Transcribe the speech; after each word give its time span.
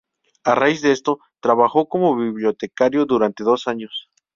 A 0.45 0.55
raíz 0.55 0.81
de 0.81 0.93
esto, 0.93 1.19
trabajó 1.41 1.87
como 1.87 2.15
bibliotecario 2.17 3.05
durante 3.05 3.43
dos 3.43 3.67
años. 3.67 4.09